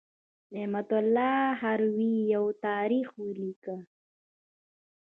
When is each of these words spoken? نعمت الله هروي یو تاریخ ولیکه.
نعمت 0.53 0.89
الله 1.01 1.37
هروي 1.61 2.13
یو 2.35 2.45
تاریخ 2.65 3.07
ولیکه. 3.25 3.75